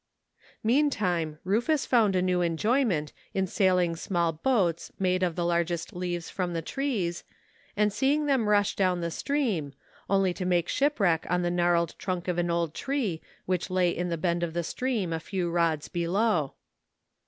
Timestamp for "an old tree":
12.39-13.21